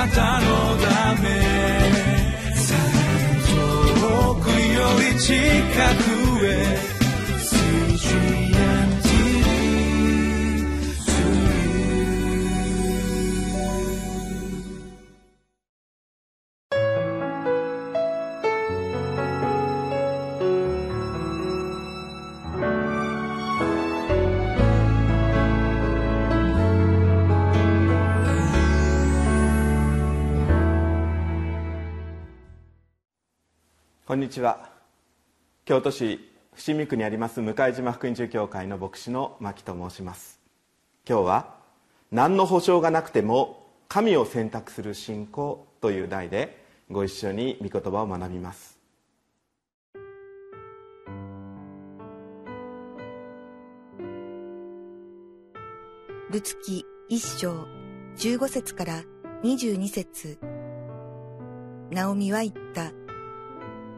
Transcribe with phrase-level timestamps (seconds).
[0.00, 0.46] なたの
[0.78, 1.28] ため。
[4.00, 5.34] 遠くより近
[6.04, 6.09] く。
[34.10, 34.72] こんにちは。
[35.64, 36.18] 京都市
[36.52, 40.40] 伏見区にあります向島福音中教会の牧師の牧と申します。
[41.08, 41.54] 今日は
[42.10, 46.60] 何の保証がなくても神を選択する信仰という題で
[46.90, 48.80] ご一緒に御言葉を学びます。
[56.32, 57.64] ルツキ一章
[58.16, 59.04] 十五節から
[59.44, 60.40] 二十二節。
[61.92, 62.99] ナオミは言った。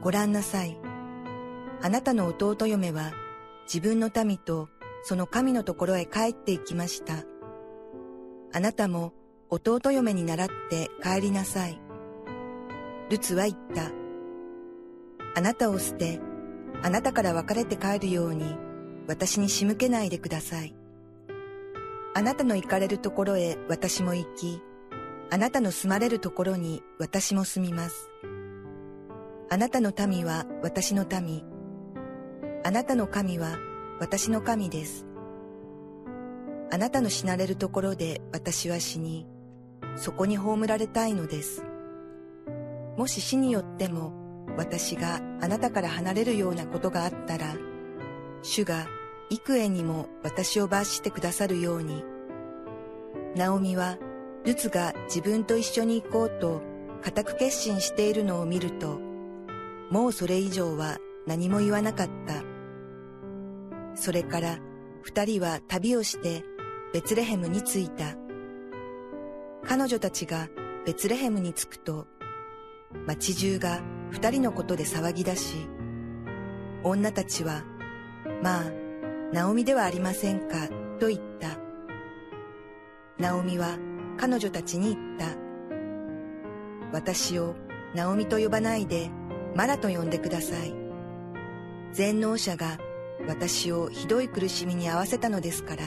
[0.00, 0.78] ご覧なさい。
[1.82, 3.12] あなたの弟嫁は
[3.66, 4.68] 自分の民と
[5.02, 7.24] その神のところへ帰って行きました。
[8.52, 9.12] あなたも
[9.50, 11.80] 弟嫁に倣って帰りなさい。
[13.10, 13.90] ルツは言った。
[15.34, 16.20] あなたを捨て、
[16.82, 18.56] あなたから別れて帰るように
[19.08, 20.74] 私に仕向けないでください。
[22.14, 24.60] あなたの行かれるところへ私も行き、
[25.30, 28.10] あなたの住まれるところに私も住みます。
[29.50, 31.42] あなたの民は私の民。
[32.64, 33.56] あなたの神は
[33.98, 35.06] 私の神です。
[36.70, 39.26] あなたの死なれるところで私は死に、
[39.96, 41.64] そこに葬られたいのです。
[42.98, 44.12] もし死によっても
[44.58, 47.56] 私があなたから離れるようなことがあったら、
[48.42, 48.86] 主が
[49.30, 52.04] 幾重にも私を罰してくださるように。
[53.34, 53.96] ナオミは
[54.44, 56.60] ルツが自分と一緒に行こうと
[57.02, 59.07] 固く決心しているのを見ると、
[59.90, 62.42] もうそれ以上は何も言わなかった。
[63.94, 64.58] それから
[65.02, 66.44] 二人は旅をして
[66.92, 68.16] ベツレヘムに着いた。
[69.64, 70.48] 彼女たちが
[70.86, 72.06] ベツレヘムに着くと、
[73.06, 73.80] 町中が
[74.10, 75.68] 二人のことで騒ぎ出し、
[76.82, 77.64] 女たちは、
[78.42, 78.64] まあ、
[79.32, 80.68] ナオミではありませんか、
[80.98, 81.58] と言った。
[83.18, 83.78] ナオミは
[84.16, 85.36] 彼女たちに言った。
[86.92, 87.54] 私を
[87.94, 89.10] ナオミと呼ばないで、
[89.54, 90.74] マラと呼んでください。
[91.92, 92.78] 全能者が
[93.26, 95.82] 私をひどい苦しみに遭わせたのですから。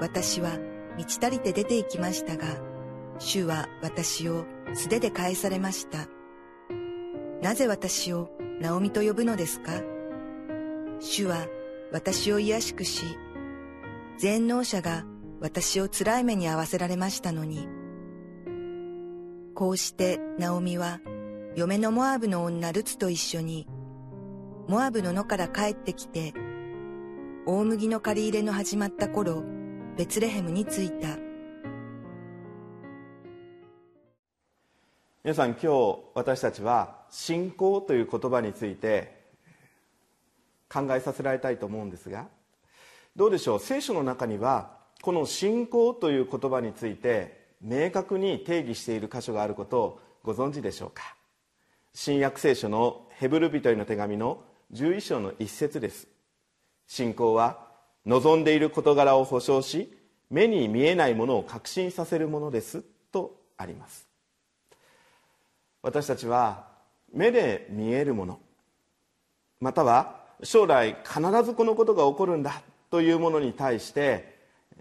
[0.00, 0.58] 私は
[0.96, 2.44] 満ち足りて出て行きましたが、
[3.18, 6.08] 主は私を素手で返されました。
[7.42, 8.30] なぜ私を
[8.60, 9.72] ナオミと呼ぶのですか？
[11.00, 11.46] 主は
[11.92, 13.04] 私を癒しくし、
[14.18, 15.04] 全能者が
[15.40, 17.68] 私を辛い目に遭わせられましたのに、
[19.54, 21.00] こうしてナオミは
[21.56, 23.68] 嫁のモアブの女ルツと一緒に、
[24.66, 26.34] モアブの野から帰ってきて、
[27.46, 29.44] 大麦の借り入れの始まった頃、
[29.96, 31.16] ベツレヘムに着いた。
[35.22, 39.22] 皆さん今日私たちは信仰という言葉について
[40.68, 42.26] 考えさせられたいと思うんですが
[43.16, 43.58] どうでしょう？
[43.58, 51.13] 聖書の中にはこの信仰という言葉について明確に定義している箇所があることをご存知でしょうか？
[51.96, 56.08] 新約聖書のヘブル人への手紙の11章の一節です。
[56.88, 57.68] 信仰は
[58.04, 59.96] 望んでいる事柄を保証し
[60.28, 64.08] 目に見えないものを確信させるものですとあります。
[65.82, 66.66] 私たちは
[67.12, 68.40] 目で見えるもの
[69.60, 74.36] または将来必ずこのことが起こるんだというものに対して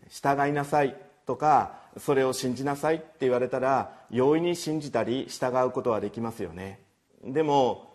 [0.09, 0.97] 従いなさい
[1.28, 6.82] とかそれを信じなさいって言われたら容易に信じたり従うことはできますよね。
[7.25, 7.94] でも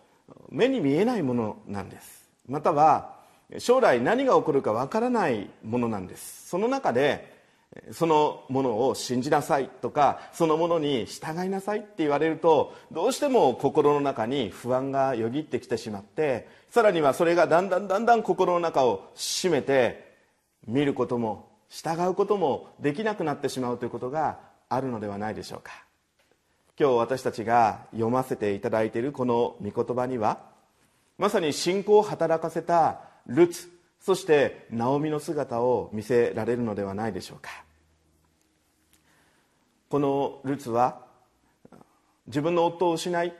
[0.49, 2.29] 目に見えないものなんです。
[2.47, 3.15] または
[3.57, 6.49] 将来何が起こるかわからないものなんです。
[6.49, 7.37] その中で
[7.91, 20.15] そのものを信じなさいとかそのものに従いなさいって言われるとどうしても心の中に不安がよぎってきてしまってさらにはそれがだんだんだんだん心の中を締めて
[20.67, 25.88] 見ることも従うこともできなくなってしまうということがあるのではないでしょうか。
[26.79, 30.39] 今日私たちが読ませていただいているこの御言葉には
[31.17, 33.67] まさに信仰を働かせたルツ
[33.99, 37.49] そしてナオミの姿を見せられるのではないでしょうか。
[39.89, 41.01] このルツは
[42.27, 43.33] 自分の夫を失い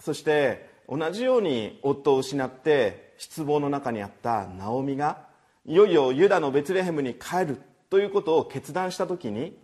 [0.00, 5.28] そして同じように夫を失って失望の中にあったナオミが
[5.66, 9.56] いよいよユダのベツレヘムに帰るということを決断した時に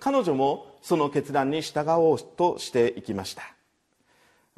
[0.00, 3.42] 彼女もその決断に従おうとしていきました。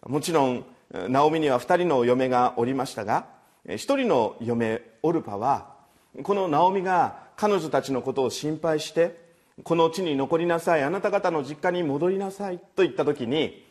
[0.07, 0.65] もちろん
[1.09, 3.27] ナオミには2人の嫁がおりましたが
[3.67, 5.75] 1人の嫁オルパは
[6.23, 9.25] このナオミが彼女たちのことを心配して
[9.63, 13.65] この地に残りなさいあなた方の実家に戻りなさいと言った時に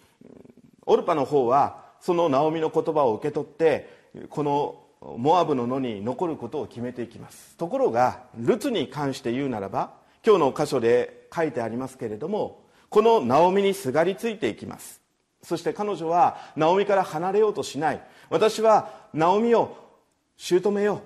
[0.86, 3.90] オルパの方はそのナオミの言葉を受け取って
[4.30, 4.80] この
[5.18, 7.56] モアブの野に残ることを決めていきます。
[7.58, 9.92] ところがルツに関して言うならば
[10.26, 15.02] 今日の箇所で書いてありますけれどもこのナオミにすがりついていきます。
[15.42, 18.02] そして彼女はナオミから離れようとしない。
[18.30, 19.76] 私はナオミを
[20.38, 21.02] 姑よ。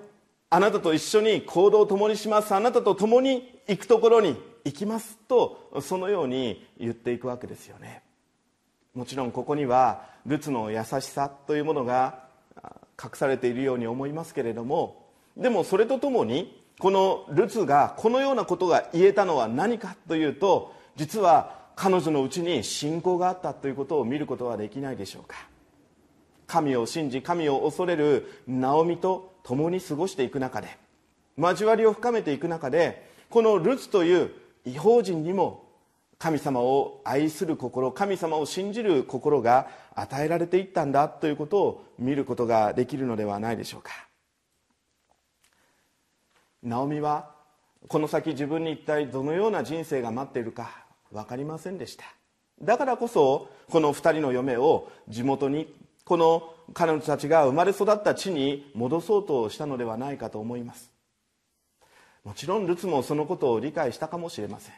[0.49, 2.53] あなたと一緒に行動を共にします。
[2.53, 4.35] あなたと共に行くところに
[4.65, 5.17] 行きます。
[5.27, 8.03] とそのように言っていくわけですよね。
[8.93, 12.27] もちろんここにはルツの優しさというものが
[13.01, 15.05] 隠されているように思いますけれども
[15.37, 25.35] でもそれとともにこのルツがこのようなことが言えたのは何かというと実は彼女のうちに信仰があったということを見ることはできないでしょうか。
[26.47, 30.77] 神を信じ神を恐れるナオミと共に過ごしていく中で
[31.37, 34.31] 交わりを深めていく中でこのルツという
[34.65, 35.65] 違法人にも
[36.17, 44.06] 神様を愛する心神様を信じる心が与えられていったんだということを見ることができるのではないでしょうか。
[46.63, 47.31] ナオミは
[47.87, 52.05] この先自分に一体どのような人生が待っているか分かりませんでした。
[52.61, 55.73] だからこそこの2人の嫁を地元に
[56.03, 60.91] この彼女たちが生まれ育った地に戻そうとしたのではないかと思います。
[62.23, 64.75] もちろんルツもそのことを理解したかもしれません。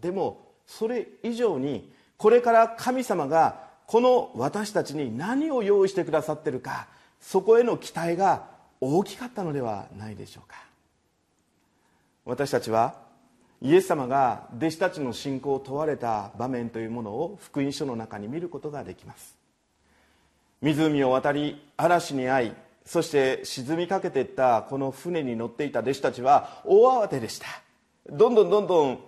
[0.00, 6.88] でもそれ以上にこれから神様がこの私たちに何を用意してくださってるか
[7.20, 8.46] そこへの期待が
[8.80, 10.67] 大きかったのではないでしょうか。
[12.28, 12.94] 私たちは
[13.62, 19.34] イエス様が弟子たちの信仰を問われた場面というものを福音書の中に見ることができます。
[20.60, 22.52] 湖を渡り嵐に遭い
[22.84, 27.46] そして沈みかけていったこの船に乗っていた弟子たちは大慌てでした。
[28.10, 28.98] どんどんどんどん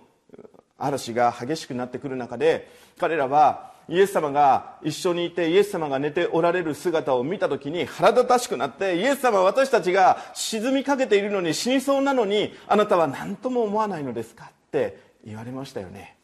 [0.79, 16.15] 嵐が激しくなってくる中で彼らはイエス様が一緒にいてイエス様が寝ておられる姿を見た時に腹立たしくなってイエス様は私たちが沈みかけているのに死にそうなのにあなたは何とも思わないのですかって言われましたよね。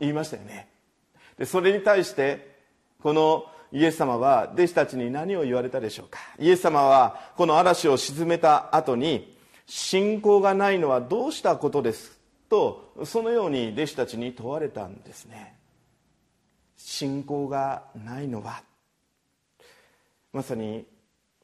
[0.00, 0.68] 言いましたよね。
[1.38, 2.56] でそれに対して
[3.02, 6.18] このイエス様は弟子たちに何を言われたでしょうか。
[6.38, 9.36] イエス様はこの嵐を沈めた後に
[9.66, 12.18] 信仰がないのはどうしたことです
[12.48, 15.54] とそのように弟子たちに問われたんですね。
[16.76, 18.62] 信仰がないのは
[20.32, 20.84] まさに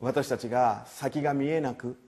[0.01, 1.99] 私たちが先が見えなく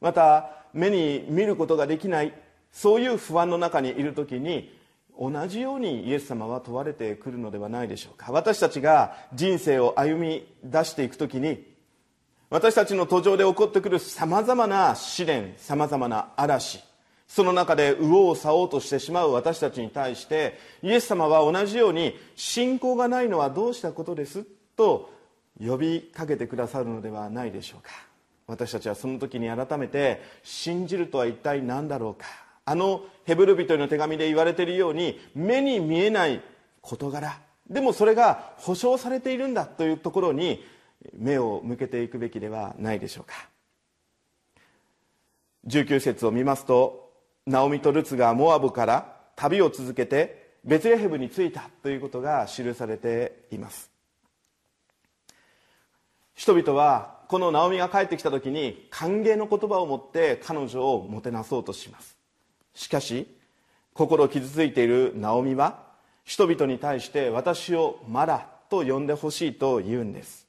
[0.00, 2.32] また目に見ることができない
[2.72, 4.76] そういう不安の中にいる時に
[5.18, 8.32] 同じようにイエス様は問われてくるのではないでしょうか。
[8.32, 11.70] 私たちが人生を歩み出していく時に
[12.48, 16.82] 私たちの途上で起こってくるさまざまな試練さまざまな嵐
[17.34, 24.44] その中で右往左往としてしまう私たちに対してイエス様は同じように信仰がないのはどうしたことです
[24.76, 25.10] と
[25.58, 27.90] 呼びかけてくださるのではないでしょうか。
[28.46, 32.26] 私たちはその時に改めて信じるとは一体何だろうか。
[32.66, 36.42] あのヘブル人の手紙で言われているように目に見えない
[36.82, 37.40] 事柄。
[37.70, 40.62] でもそれが保証されているんだというところに
[41.16, 43.48] 目を向けていくべきではないでしょうか。
[45.66, 47.01] 19節を見ますと
[47.46, 53.90] ナオミとルツがモアブから旅を続けてベツレヘムに着いたということが記されています。
[56.34, 62.16] 人々はこのナオミが帰ってきた時に歓迎の言葉を持って彼女をもてなそうとします。
[62.74, 63.26] しかし
[63.92, 65.82] 心傷ついているナオミは
[66.24, 70.46] 人々に対して私をマラと呼んでほしいと言うんです。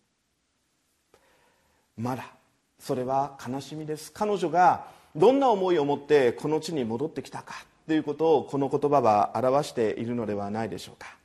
[1.98, 2.26] マラ
[2.78, 4.12] それは悲しみです。
[4.12, 11.18] 彼女がどんな思いを持ってこの地に戻ってきたかということをこの言葉は表しているのではないでしょうか。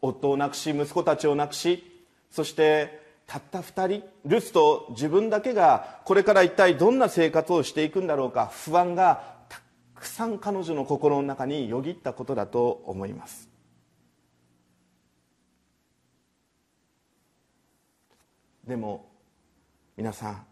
[0.00, 1.82] 夫を亡くし息子たちを亡くし
[2.30, 9.60] そしてたった2人ルツと自分だけがこれから一体どんな生活をしていくんだろうか不安がた
[9.94, 13.48] くさん彼女の心の中によぎったことだと思います。
[18.66, 19.10] でも
[19.96, 20.46] 皆さん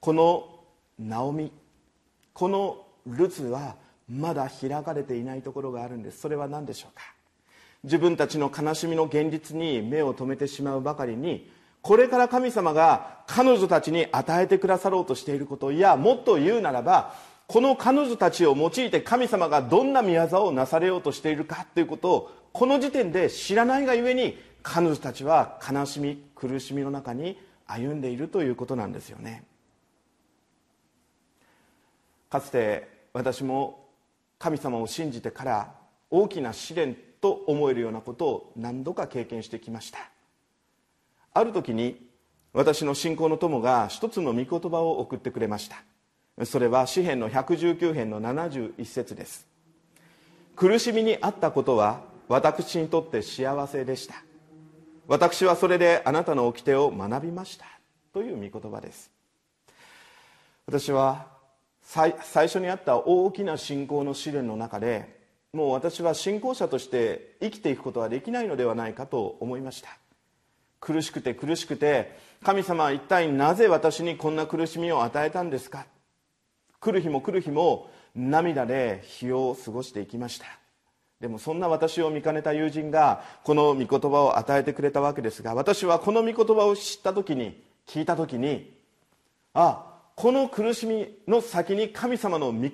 [0.00, 0.51] この
[1.02, 1.52] ナオミ。
[2.32, 3.76] このルツは
[4.08, 6.20] まだ開かれていないところがあるんです。
[6.20, 7.02] それは何でしょうか？
[7.84, 17.14] 自分たちの悲しみの現実に目を留めてしまうばかりにこれから神様が彼女たちに与えてくださろうとしていることいやもっと言うならば
[17.48, 29.42] この彼女たちを用いて神様がどんな見業をなされようとしているかということをこの時点で知らないがゆえに彼女たちは悲しみ苦しみの中に歩んでいるということなんですよね。
[32.32, 33.90] かつて私も
[34.38, 35.74] 神様を信じてから
[36.08, 39.98] 大きな試練と思えるようなことを何度か経験してきました。
[41.34, 42.08] ある時に
[42.54, 46.46] 私の信仰の友が一つの御言葉を送ってくれました。
[46.46, 49.46] それは詩篇の119編の71節です。
[50.56, 54.14] 苦しみにあったことは私にとって幸せでした。
[55.06, 57.66] 私はそれであなたの掟を学びました。
[58.14, 59.10] という御言葉です。
[60.66, 61.31] 私は
[61.92, 62.14] 最
[62.46, 65.20] 初にあった大きな信仰の試練の中で
[65.52, 69.90] もう私は信仰者として生きていくことはできないのではないかと思いました。
[70.80, 75.84] 苦しくて苦しくて神様は一体なぜ私にこんな苦しみを与えたんですか？
[76.80, 80.46] 来る日も来る日も涙で日を過ごしていきました。
[81.20, 88.72] でもそんな私を見かねた友人がこの御言葉を与えてくれたわけですが私はこの御言葉を知った時に聞いた時に
[89.52, 92.70] あこの苦しみの先に神様の御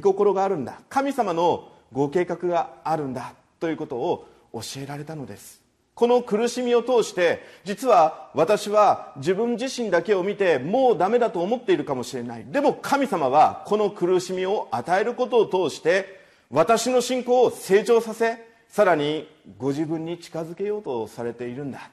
[0.00, 0.80] 心があるんだ。
[0.88, 5.62] 神様のご計画があるんだということを教えられたのです。
[5.94, 12.44] この苦しみを通して実は私は自分自身だけを見てもうダメだと思っているかもしれない。
[12.46, 16.20] でも神様はこの苦しみを与えることを通して
[16.50, 21.90] 私の信仰を成長させさらにご自分に近づけようとされているんだ。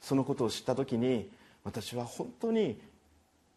[0.00, 1.30] そのことを知った時に
[1.64, 2.80] 私は本当に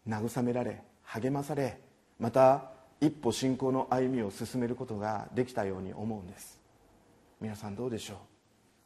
[0.08, 1.80] 慰められ励まされ
[2.18, 6.60] また一歩信仰の歩みを進めることができたように思うんです。
[7.40, 8.14] 皆さんどうでしょ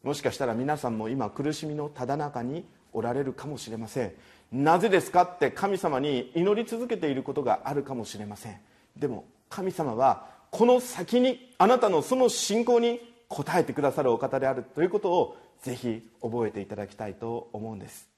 [0.04, 0.06] う？
[0.08, 4.12] もしかしたら皆さんも今苦しみのただ中におられるかもしれません。
[4.52, 8.60] なぜですかって神様に祈り続けていることがあるかもしれません。
[8.96, 18.13] でも神様はこの先にあなたのその信仰に応えてくださるお方であるということをぜひ覚えていただきたいと思うんです。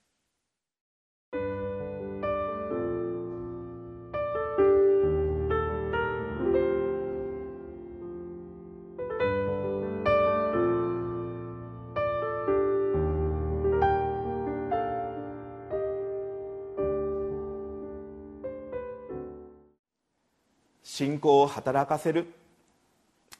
[21.07, 22.27] 信仰を働かせる。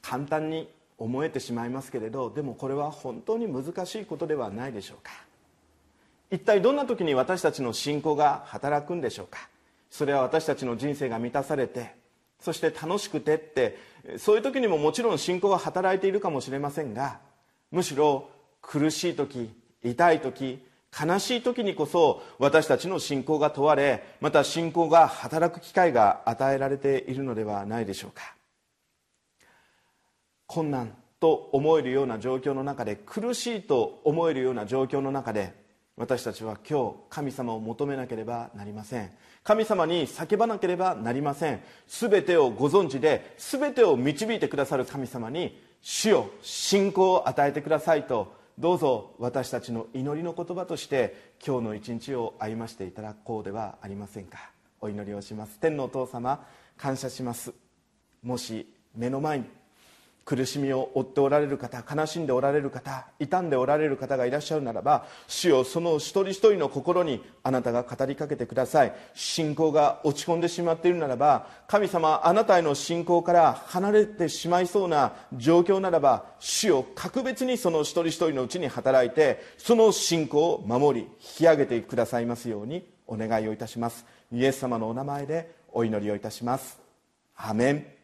[0.01, 5.11] 簡単に思えてしまいますけれどでもこれは本当に難しいことではないでしょうか。
[6.31, 9.49] 一体どんな時に私たちの信仰が働くんでしょうか。
[9.89, 11.93] それは私たちの人生が満たされて
[12.39, 13.77] そして楽しくてって
[14.17, 17.19] そういう時にももちろん信仰が働いているかもしれませんが
[17.71, 18.29] むしろ
[18.61, 19.49] 苦しい時
[19.83, 20.59] 痛い時
[20.99, 28.35] 悲しい時にこそ私たちの信仰が問われまた信仰が働く機会が与えられているのではないでしょうか。
[30.47, 35.53] 困難と思えるような状況の中で苦しいと思えるような状況の中で
[35.97, 39.11] 私たちは今日神様を求めなければなりません。
[39.43, 41.61] 神様に叫ばなければなりません。
[41.87, 54.49] 全てをご存知で全てを導いてくださる神様に主よ信仰を与えてくださいとどうぞ私たちの祈りの言葉として今日の一日を歩ましていただこうではありませんか。
[54.81, 55.59] お祈りをします。
[55.59, 56.43] 天のお父様
[56.75, 57.53] 感謝します。
[58.23, 59.45] もし目の前に
[60.27, 68.93] 苦しみを負っておられる方悲しんでおられる方傷んでおられる方がいらっしゃるならば主よその一人一人の心にあなたが語りかけてください。
[69.13, 84.05] 信仰が落ち込んでしまっているならば神様あなたへの信仰から離れてしまいそうな状況ならば主よ格別にその一人一人のうちに働いてその信仰を守り引き上げてくださいますようにお願いをいたします。
[84.33, 86.77] イエス様のお名前でお祈りをいたします。
[87.37, 87.96] アメン。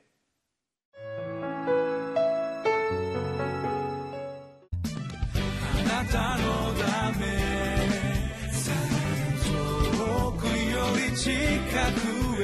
[6.14, 7.26] たのだめ
[9.42, 12.44] 遠くより近く